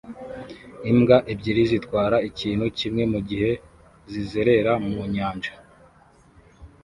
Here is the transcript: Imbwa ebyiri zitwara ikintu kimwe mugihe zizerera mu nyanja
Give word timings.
Imbwa 0.91 1.17
ebyiri 1.31 1.63
zitwara 1.71 2.17
ikintu 2.29 2.65
kimwe 2.77 3.03
mugihe 3.13 3.51
zizerera 4.11 4.71
mu 4.87 4.99
nyanja 5.13 5.53